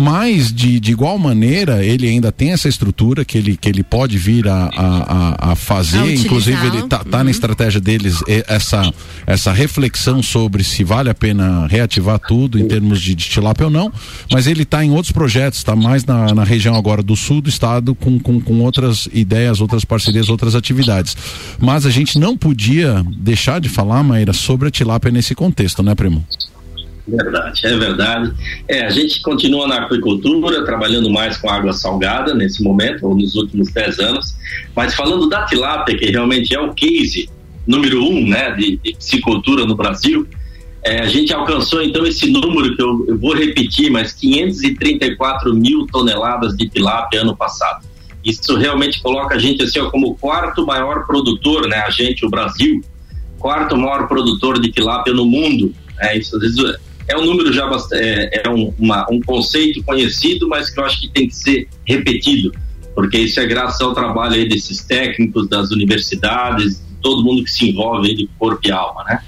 [0.00, 4.18] Mas, de, de igual maneira, ele ainda tem essa estrutura que ele, que ele pode
[4.18, 6.00] vir a, a, a fazer.
[6.00, 7.24] A Inclusive, ele tá, tá uhum.
[7.24, 8.16] na estratégia deles
[8.48, 8.92] essa,
[9.24, 13.70] essa reflexão sobre se vale a pena reativar tudo em termos de, de tilápia ou
[13.70, 13.92] não.
[14.32, 17.48] Mas ele está em outros projetos, está mais na, na região agora do sul do
[17.48, 21.16] estado, com, com, com outras ideias, outras parcerias parcerias, outras atividades.
[21.58, 25.94] Mas a gente não podia deixar de falar, Maíra, sobre a tilápia nesse contexto, né,
[25.94, 26.24] primo?
[27.06, 28.32] Verdade, é verdade.
[28.68, 33.34] É, a gente continua na aquicultura, trabalhando mais com água salgada nesse momento, ou nos
[33.34, 34.36] últimos 10 anos.
[34.76, 37.30] Mas falando da tilápia, que realmente é o case
[37.66, 40.26] número um né, de, de piscicultura no Brasil,
[40.84, 45.86] é, a gente alcançou então esse número que eu, eu, vou repetir, mas 534 mil
[45.86, 47.86] toneladas de tilápia ano passado.
[48.28, 51.78] Isso realmente coloca a gente assim ó, como o quarto maior produtor, né?
[51.78, 52.82] A gente, o Brasil,
[53.38, 55.74] quarto maior produtor de tilápia no mundo.
[55.98, 60.46] É, isso às vezes é um número já é, é um, uma, um conceito conhecido,
[60.46, 62.52] mas que eu acho que tem que ser repetido,
[62.94, 67.70] porque isso é graças ao trabalho aí desses técnicos das universidades, todo mundo que se
[67.70, 69.22] envolve aí de corpo e alma, né?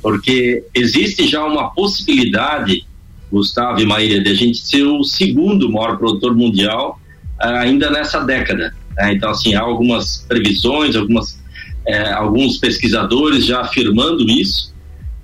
[0.00, 2.86] Porque existe já uma possibilidade,
[3.30, 6.98] Gustavo e Maíra, de a gente ser o segundo maior produtor mundial
[7.38, 8.74] ainda nessa década.
[8.96, 9.12] Né?
[9.14, 11.38] Então, assim, há algumas previsões, algumas,
[11.86, 14.68] eh, alguns pesquisadores já afirmando isso,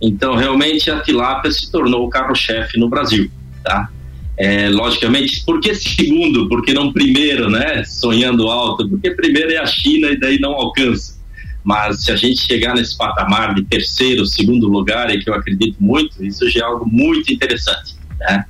[0.07, 3.31] então, realmente, a tilápia se tornou o carro-chefe no Brasil,
[3.62, 3.88] tá?
[4.37, 6.46] É, logicamente, por que segundo?
[6.48, 7.85] Por que não primeiro, né?
[7.85, 8.88] Sonhando alto?
[8.88, 11.14] Porque primeiro é a China e daí não alcança.
[11.62, 15.77] Mas se a gente chegar nesse patamar de terceiro, segundo lugar, é que eu acredito
[15.81, 17.94] muito, isso já é algo muito interessante.
[18.20, 18.44] Né?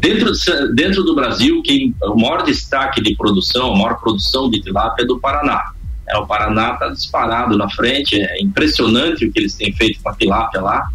[0.00, 0.32] Dentro,
[0.74, 5.06] dentro do Brasil, quem, o maior destaque de produção, a maior produção de tilápia é
[5.06, 5.72] do Paraná.
[6.08, 10.08] É, o Paraná está disparado na frente, é impressionante o que eles têm feito com
[10.08, 10.88] a tilápia lá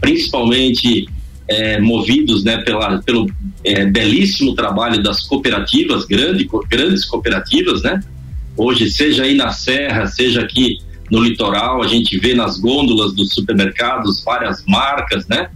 [0.00, 1.08] principalmente
[1.46, 3.30] é, movidos né, pela, pelo
[3.64, 8.00] é, belíssimo trabalho das cooperativas, grande, grandes cooperativas, né?
[8.56, 10.78] Hoje, seja aí na Serra, seja aqui
[11.10, 15.48] no litoral, a gente vê nas gôndolas dos supermercados várias marcas, né?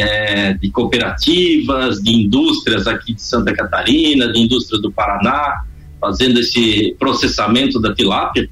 [0.00, 5.64] É, de cooperativas, de indústrias aqui de Santa Catarina, de indústrias do Paraná,
[6.00, 8.48] fazendo esse processamento da tilápia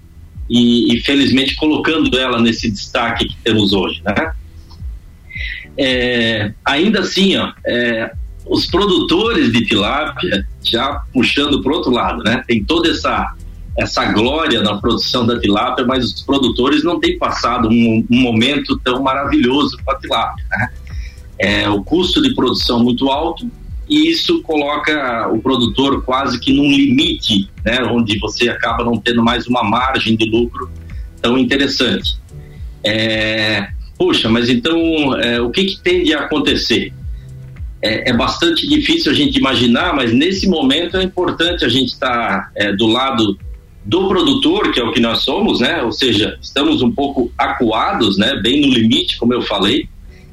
[0.51, 4.33] e, e felizmente colocando ela nesse destaque que temos hoje, né?
[5.79, 8.13] é, ainda assim, ó, é,
[8.47, 12.43] os produtores de tilápia, já puxando para outro lado, né?
[12.47, 13.35] Tem toda essa
[13.79, 18.79] essa glória na produção da tilápia, mas os produtores não têm passado um, um momento
[18.79, 20.71] tão maravilhoso com a tilápia, né?
[21.39, 23.51] É, o custo de produção muito alto
[23.89, 27.83] e isso coloca o produtor quase que num limite, né?
[27.85, 30.71] Onde você acaba não tendo mais uma margem de lucro
[31.21, 32.17] tão interessante.
[32.85, 33.69] É,
[33.99, 36.93] Puxa, mas então é, o que, que tem de acontecer?
[37.81, 42.11] É, é, bastante difícil a gente imaginar, mas nesse momento é importante a gente estar
[42.11, 43.39] tá, é, do lado
[43.85, 45.83] do produtor, que é o que nós somos, né?
[45.83, 48.35] Ou seja, estamos um pouco acuados, né?
[48.43, 49.89] Bem no limite, como eu falei,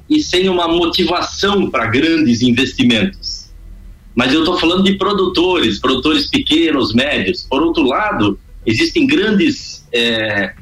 [0.10, 3.50] e sem uma motivação para grandes investimentos.
[4.16, 7.44] Mas eu estou falando de produtores, produtores pequenos, médios.
[7.50, 10.54] Por outro lado, existem grandes é,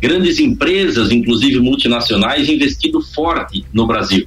[0.00, 4.26] grandes empresas, inclusive multinacionais, investindo forte no Brasil.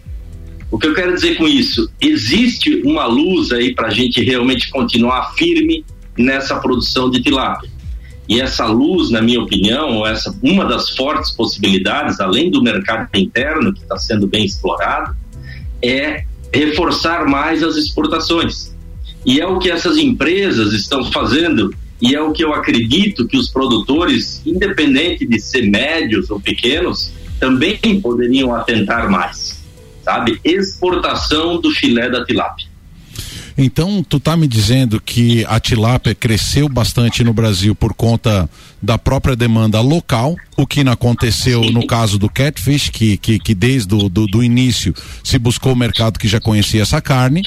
[0.69, 1.91] O que eu quero dizer com isso?
[1.99, 5.83] Existe uma luz aí para a gente realmente continuar firme
[6.17, 7.69] nessa produção de tilápia.
[8.27, 13.73] E essa luz, na minha opinião, essa uma das fortes possibilidades, além do mercado interno
[13.73, 15.15] que está sendo bem explorado,
[15.81, 18.75] é reforçar mais as exportações.
[19.25, 23.37] E é o que essas empresas estão fazendo e é o que eu acredito que
[23.37, 29.63] os produtores, independente de ser médios ou pequenos, também poderiam atentar mais,
[30.03, 30.39] sabe?
[30.43, 32.70] Exportação do filé da tilápia.
[33.63, 38.49] Então, tu tá me dizendo que a tilápia cresceu bastante no Brasil por conta
[38.81, 43.53] da própria demanda local, o que não aconteceu no caso do catfish, que, que, que
[43.53, 47.43] desde o do, do início se buscou o mercado que já conhecia essa carne.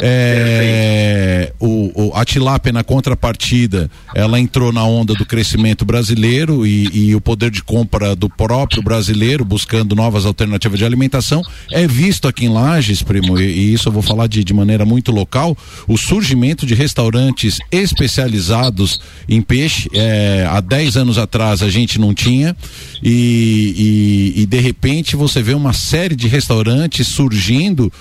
[0.00, 7.10] É, o, o, a tilápia na contrapartida, ela entrou na onda do crescimento brasileiro e,
[7.10, 12.26] e, o poder de compra do próprio brasileiro, buscando novas alternativas de alimentação, é visto
[12.26, 15.56] aqui em Lages, primo, e, e isso eu vou falar de, de maneira muito local,
[15.86, 19.88] o surgimento de restaurantes especializados em peixe.
[19.94, 22.56] É, há 10 anos atrás a gente não tinha,
[23.02, 27.92] e, e, e de repente você vê uma série de restaurantes surgindo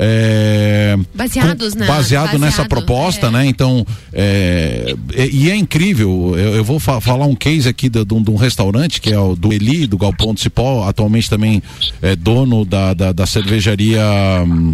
[0.00, 3.30] é, baseados com, baseado, baseado, nessa proposta, é.
[3.30, 3.46] né?
[3.46, 4.94] Então, é,
[5.32, 6.34] e é incrível.
[6.38, 9.12] Eu, eu vou fa falar um case aqui de, de, um, de, um, restaurante que
[9.12, 11.60] é o do Eli, do Galpão de Cipó, atualmente também
[12.00, 14.00] é dono da, da, da cervejaria.
[14.46, 14.72] Hum,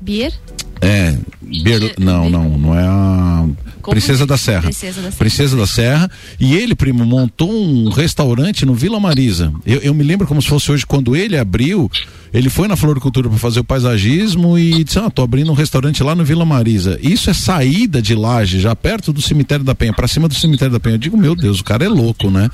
[0.00, 0.32] Beer?
[0.80, 1.16] É,
[1.62, 3.46] Beer, não, não, não é a
[3.88, 4.62] Princesa da Serra.
[4.62, 5.18] Princesa da Serra.
[5.18, 6.10] Princesa da Serra.
[6.40, 9.52] E ele, primo, montou um restaurante no Vila Marisa.
[9.64, 11.90] Eu, eu me lembro como se fosse hoje, quando ele abriu,
[12.32, 16.02] ele foi na Floricultura para fazer o paisagismo e disse: Ah, tô abrindo um restaurante
[16.02, 16.98] lá no Vila Marisa.
[17.02, 20.72] Isso é saída de laje, já perto do cemitério da Penha, para cima do cemitério
[20.72, 20.94] da Penha.
[20.94, 22.48] Eu digo, meu Deus, o cara é louco, né?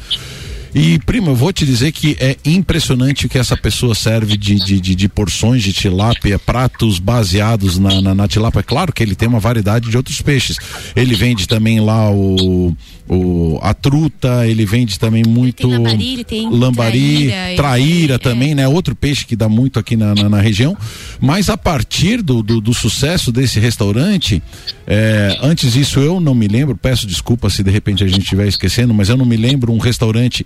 [0.79, 4.57] E, primo, eu vou te dizer que é impressionante o que essa pessoa serve de,
[4.57, 8.61] de, de, de porções de tilápia, pratos baseados na, na, na tilápia.
[8.61, 10.59] É claro que ele tem uma variedade de outros peixes.
[10.95, 12.77] Ele vende também lá o,
[13.09, 18.55] o a truta, ele vende também muito Tem lambari, tem lambari, traíra, traíra, ele- também,
[18.55, 18.67] né?
[18.69, 20.77] Outro peixe que dá muito aqui na, na, na região.
[21.21, 24.43] Mas a partir do, do, do sucesso desse restaurante,
[24.87, 28.47] é, antes disso eu não me lembro, peço desculpa se de repente a gente estiver
[28.49, 30.45] esquecendo, mas eu não me lembro um restaurante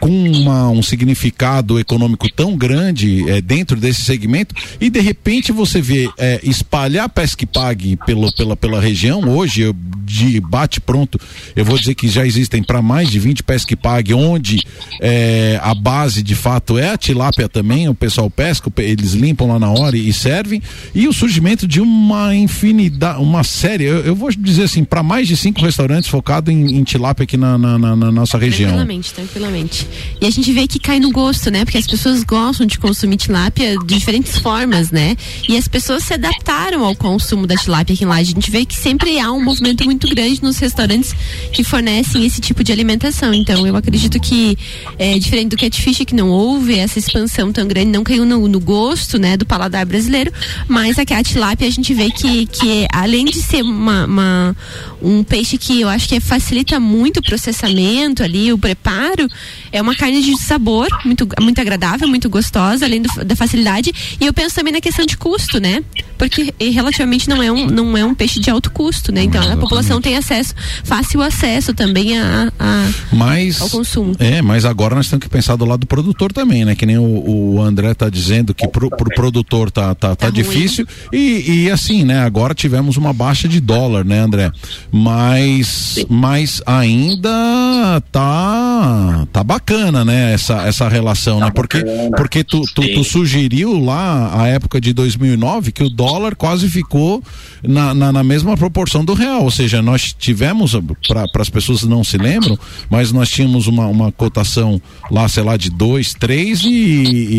[0.00, 5.80] com uma- um significado econômico tão grande é, dentro desse segmento e de repente você
[5.80, 9.20] vê é, espalhar pesca e pague pelo, pela, pela região.
[9.28, 9.74] Hoje, eu,
[10.04, 11.18] de bate pronto,
[11.54, 14.62] eu vou dizer que já existem para mais de 20 pesca e pague, onde
[15.00, 17.88] é, a base de fato é a tilápia também.
[17.88, 20.62] O pessoal pesca, eles limpam lá na hora e, e servem.
[20.94, 25.26] E o surgimento de uma infinidade, uma série, eu, eu vou dizer assim, para mais
[25.28, 28.70] de cinco restaurantes focados em, em tilápia aqui na, na- na- na nossa região.
[28.70, 29.85] Tranquilamente, tranquilamente.
[30.20, 31.64] E a gente vê que cai no gosto, né?
[31.64, 35.16] Porque as pessoas gostam de consumir tilápia de diferentes formas, né?
[35.48, 38.16] E as pessoas se adaptaram ao consumo da tilápia aqui lá.
[38.16, 41.14] A gente vê que sempre há um movimento muito grande nos restaurantes
[41.52, 43.32] que fornecem esse tipo de alimentação.
[43.34, 44.56] Então, eu acredito que,
[44.98, 48.60] é, diferente do catfish, que não houve essa expansão tão grande, não caiu no, no
[48.60, 50.32] gosto, né, do paladar brasileiro,
[50.68, 54.56] mas aqui a tilápia a gente vê que, que além de ser uma, uma-
[55.02, 59.28] um peixe que eu acho que facilita muito o processamento ali, o preparo,
[59.76, 63.92] é uma carne de sabor muito, muito agradável, muito gostosa, além do- da facilidade.
[64.20, 65.82] E eu penso também na questão de custo, né?
[66.18, 69.22] Porque relativamente não é um, não é um peixe de alto custo, né?
[69.22, 70.54] Então a população tem acesso,
[70.84, 74.14] fácil acesso também a, a- Mas, ao consumo.
[74.18, 76.74] É, mas agora nós temos que pensar do lado do produtor também, né?
[76.74, 80.26] Que nem o, o André tá dizendo que pro, pro produtor tá, tá, tá, Tá
[80.28, 80.34] ruim.
[80.34, 80.86] difícil.
[81.12, 82.20] E, e assim, né?
[82.20, 84.50] Agora tivemos uma baixa de dólar, né, André?
[84.90, 90.32] Mas, mas ainda tá, tá bacana, né?
[90.32, 91.50] Essa, essa relação, né?
[91.54, 91.82] Porque,
[92.16, 96.05] porque tu, tu, tu sugeriu lá a época de 2009 que o dólar
[96.36, 97.22] quase ficou
[97.62, 99.44] na, na, na mesma proporção do real.
[99.44, 100.72] Ou seja, nós tivemos,
[101.06, 102.58] para as pessoas não se lembram,
[102.90, 104.80] mas nós tínhamos uma, uma cotação
[105.10, 106.68] lá, sei lá, de 2, 3 e,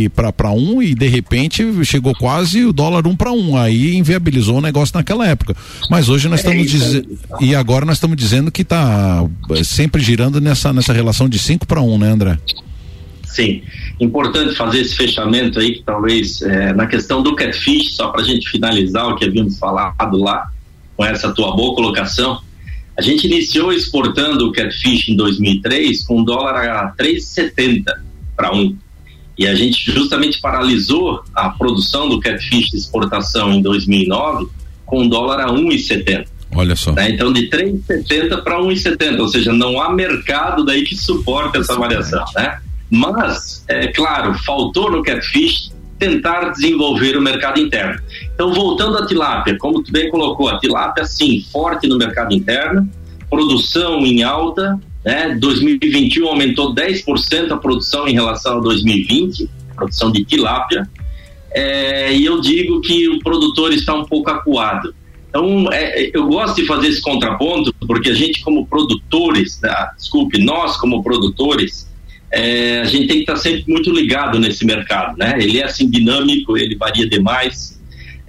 [0.03, 3.57] e para um, e de repente chegou quase o dólar um para um.
[3.57, 5.55] Aí inviabilizou o negócio naquela época.
[5.89, 7.18] Mas hoje nós estamos dizendo.
[7.39, 9.26] E agora nós estamos dizendo que está
[9.63, 12.38] sempre girando nessa, nessa relação de 5 para 1, um, né, André?
[13.26, 13.61] Sim,
[14.00, 18.24] importante fazer esse fechamento aí, que talvez é, na questão do catfish, só para a
[18.24, 20.52] gente finalizar o que havíamos falado lá,
[20.95, 22.41] com essa tua boa colocação.
[22.98, 27.84] A gente iniciou exportando o catfish em 2003 com dólar a 3,70
[28.36, 28.76] para um.
[29.38, 34.48] E a gente justamente paralisou a produção do catfish de exportação em 2009
[34.84, 36.26] com dólar a 1,70.
[36.56, 36.93] Olha só.
[36.93, 37.12] Né?
[37.12, 42.26] Então, de 3,70 para 1,70, ou seja, não há mercado daí que suporte essa variação,
[42.36, 42.60] né?
[42.89, 47.99] Mas, é claro, faltou no catfish tentar desenvolver o mercado interno.
[48.33, 52.88] Então, voltando à tilápia, como tu bem colocou, a tilápia, sim, forte no mercado interno,
[53.29, 55.35] produção em alta, né?
[55.39, 60.88] 2021 aumentou 10% a produção em relação a 2020, produção de tilápia,
[61.51, 64.93] é, e eu digo que o produtor está um pouco acuado.
[65.29, 69.93] Então, é, eu gosto de fazer esse contraponto, porque a gente, como produtores, tá?
[69.97, 71.86] desculpe, nós, como produtores,
[72.32, 75.36] é, a gente tem que estar sempre muito ligado nesse mercado, né?
[75.39, 77.80] Ele é assim dinâmico, ele varia demais.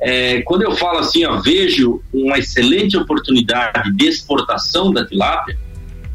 [0.01, 5.59] É, quando eu falo assim, ó, vejo uma excelente oportunidade de exportação da tilápia,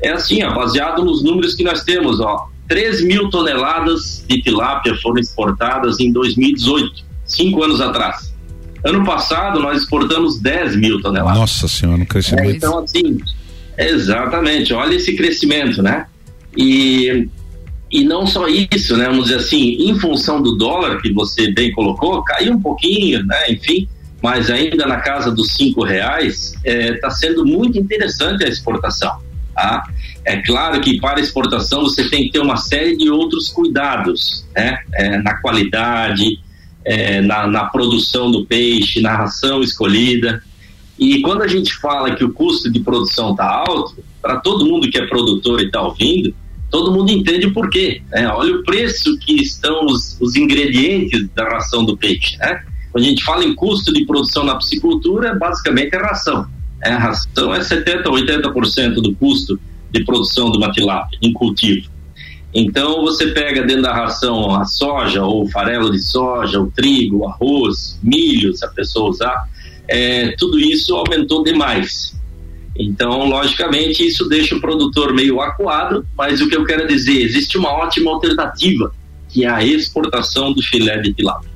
[0.01, 4.95] é assim, ó, baseado nos números que nós temos, ó, 3 mil toneladas de tilápia
[5.01, 8.33] foram exportadas em 2018, cinco anos atrás.
[8.85, 11.39] Ano passado nós exportamos 10 mil toneladas.
[11.39, 12.45] Nossa senhora, um crescimento.
[12.45, 13.17] É, então, assim,
[13.77, 16.05] exatamente, olha esse crescimento, né?
[16.55, 17.27] E,
[17.93, 19.05] e não só isso, né?
[19.05, 23.51] Vamos dizer assim, em função do dólar que você bem colocou, caiu um pouquinho, né?
[23.51, 23.87] Enfim,
[24.19, 29.21] mas ainda na casa dos cinco reais, está sendo muito interessante a exportação.
[29.53, 29.83] Tá?
[30.25, 34.79] É claro que para exportação você tem que ter uma série de outros cuidados, né?
[34.95, 36.39] É, na qualidade,
[36.83, 40.41] é, na, na produção do peixe, na ração escolhida.
[40.97, 44.89] E quando a gente fala que o custo de produção está alto, para todo mundo
[44.89, 46.33] que é produtor e está ouvindo,
[46.73, 48.01] todo mundo entende o porquê.
[48.09, 48.27] Né?
[48.27, 52.35] Olha o preço que estão os, os ingredientes da ração do peixe.
[52.39, 52.63] Né?
[52.91, 56.47] Quando a gente fala em custo de produção na piscicultura, basicamente é ração.
[56.83, 59.59] A ração é 70% a 80% do custo
[59.91, 61.87] de produção de uma tilápia em cultivo.
[62.51, 67.19] Então você pega dentro da ração a soja ou o farelo de soja, o trigo,
[67.19, 69.47] o arroz, milho, se a pessoa usar,
[69.87, 72.19] é, tudo isso aumentou demais.
[72.75, 77.57] Então, logicamente, isso deixa o produtor meio acuado, mas o que eu quero dizer, existe
[77.57, 78.91] uma ótima alternativa,
[79.29, 81.52] que é a exportação do filé de tilápia.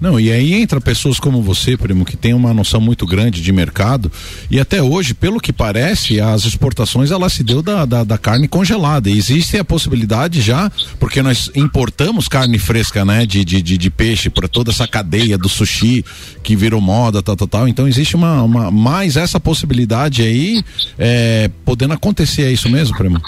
[0.00, 3.50] Não, e aí entra pessoas como você, primo, que tem uma noção muito grande de
[3.50, 4.10] mercado
[4.48, 8.46] e até hoje, pelo que parece, as exportações ela se deu da, da, da carne
[8.46, 9.10] congelada.
[9.10, 10.70] Existe a possibilidade já,
[11.00, 15.36] porque nós importamos carne fresca, né, de, de, de, de peixe para toda essa cadeia
[15.36, 16.04] do sushi
[16.44, 17.68] que virou moda, tal, tal, tal.
[17.68, 20.62] Então existe uma, uma mais essa possibilidade aí,
[20.96, 23.20] é, podendo acontecer, é isso mesmo, primo?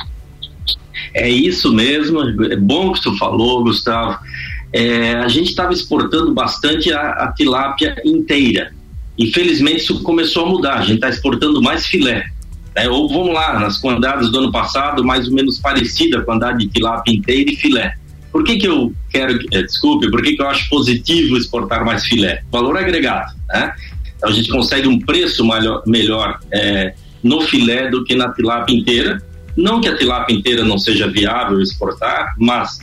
[1.12, 4.18] É isso mesmo, é bom que tu falou, Gustavo
[4.72, 8.72] é, a gente estava exportando bastante a, a, tilápia inteira.
[9.18, 12.24] Infelizmente isso começou a mudar, a gente está exportando mais filé.
[12.74, 16.58] É, ou vamos lá, nas quantidades do ano passado, mais ou menos parecida a quantidade
[16.58, 17.94] de tilápia inteira e filé.
[18.30, 22.04] Por que, que eu quero, é, desculpe, por que, que eu acho positivo exportar mais
[22.04, 22.44] filé?
[22.50, 23.74] Valor agregado, né?
[24.16, 25.44] Então a gente consegue um preço
[25.84, 26.94] melhor é,
[27.24, 29.20] no filé do que na tilápia inteira.
[29.56, 32.78] Não que a tilápia inteira não seja viável exportar, mas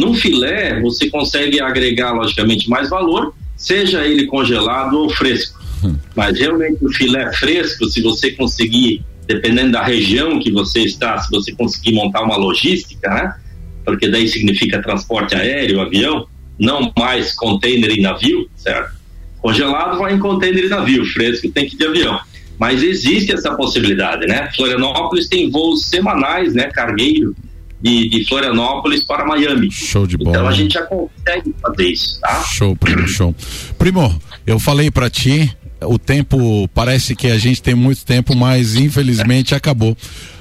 [0.00, 5.60] no filé, você consegue agregar, logicamente, mais valor, seja ele congelado ou fresco.
[5.84, 5.96] Hum.
[6.16, 11.30] Mas realmente o filé fresco, se você conseguir, dependendo da região que você está, se
[11.30, 13.34] você conseguir montar uma logística, né?
[13.84, 16.26] Porque daí significa transporte aéreo, avião,
[16.58, 18.98] não mais container e navio, certo?
[19.38, 22.20] Congelado vai em container e navio, fresco tem que ir de avião.
[22.58, 24.50] Mas existe essa possibilidade, né?
[24.54, 26.64] Florianópolis tem voos semanais, né?
[26.64, 27.34] Cargueiro,
[27.80, 29.70] de, de, Florianópolis para Miami.
[29.70, 30.30] Show de bola.
[30.30, 32.42] Então a gente já consegue fazer isso, tá?
[32.42, 33.34] Show, primo, show.
[33.78, 35.50] Primo, eu falei para ti,
[35.82, 39.96] o tempo parece que a gente tem muito tempo, mas infelizmente acabou.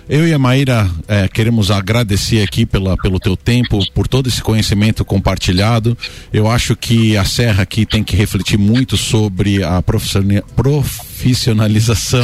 [0.09, 4.41] Eu e a Maíra é, queremos agradecer aqui pela, pelo teu tempo, por todo esse
[4.41, 5.95] conhecimento compartilhado.
[6.33, 12.23] Eu acho que a Serra aqui tem que refletir muito sobre a profissionalização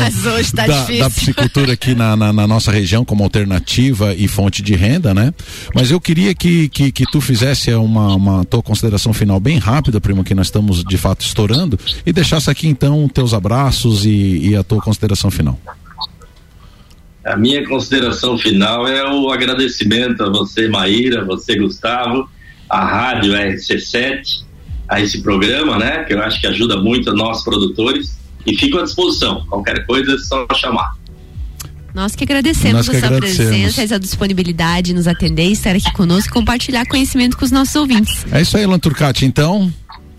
[0.56, 4.74] tá da, da, psicultura aqui na, na, na, nossa região como alternativa e fonte de
[4.74, 5.32] renda, né?
[5.76, 10.02] Mas eu queria que, que, que tu fizesse uma, uma tua consideração final bem rápida,
[10.02, 14.56] primo, que nós estamos de fato estourando, e deixasse aqui então teus abraços e, e
[14.56, 15.60] a tua consideração final.
[17.26, 22.30] A minha consideração final é o agradecimento a você, Maíra, você, Gustavo,
[22.70, 24.44] a Rádio RC7,
[24.88, 26.04] a esse programa, né?
[26.04, 28.16] Que eu acho que ajuda muito a nós produtores.
[28.46, 29.44] E fico à disposição.
[29.48, 30.96] Qualquer coisa é só chamar.
[31.96, 33.52] Nós que agradecemos Nós que a sua agradecemos.
[33.52, 38.24] presença, essa disponibilidade, nos atender, estar aqui conosco, compartilhar conhecimento com os nossos ouvintes.
[38.32, 39.26] É isso aí, Lanturcati.
[39.26, 39.74] Então,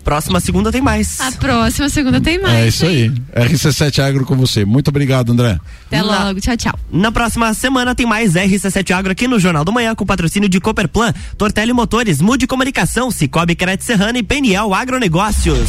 [0.07, 1.19] Próxima segunda tem mais.
[1.19, 2.55] A próxima segunda tem mais.
[2.55, 3.11] É isso aí.
[3.35, 4.63] RC7 Agro com você.
[4.63, 5.59] Muito obrigado, André.
[5.87, 6.39] Até logo.
[6.39, 6.79] Tchau, tchau.
[6.89, 10.61] Na próxima semana tem mais RC7 Agro aqui no Jornal do Manhã com patrocínio de
[10.61, 15.67] Cooperplan, Tortelli Motores, Mude Comunicação, Cicobi Crédito Serrana e Peniel Agronegócios.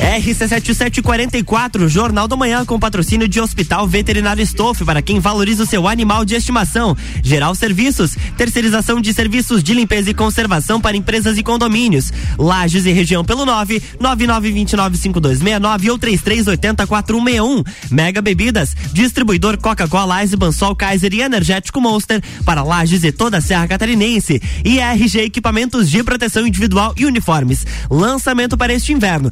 [0.00, 5.86] RC7744, Jornal do Manhã com patrocínio de Hospital Veterinário Stoff para quem valoriza o seu
[5.86, 6.96] animal de estimação.
[7.22, 12.10] Geral Serviços, terceirização de serviços de limpeza e conservação para empresas e condomínios.
[12.38, 17.66] Lages e região pelo 9 99295269 ou 33804161.
[17.90, 23.40] Mega Bebidas, distribuidor Coca-Cola, Eisenbahn, Sol Kaiser e Energético Monster para Lages e toda a
[23.40, 24.40] Serra Catarinense.
[24.64, 27.66] E RG Equipamentos de Proteção Individual e Uniformes.
[27.90, 29.30] Lançamento para este inverno.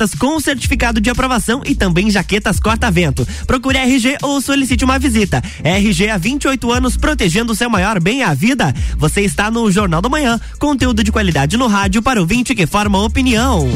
[0.00, 3.26] Jaquetas com certificado de aprovação e também jaquetas corta-vento.
[3.46, 5.42] Procure RG ou solicite uma visita.
[5.62, 8.74] RG há 28 anos protegendo o seu maior bem a vida.
[8.96, 12.66] Você está no Jornal do Manhã, conteúdo de qualidade no rádio para o 20 que
[12.66, 13.68] forma opinião.